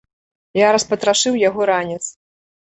Я 0.59 0.71
распатрашыў 0.75 1.37
яго 1.49 1.61
ранец. 1.73 2.01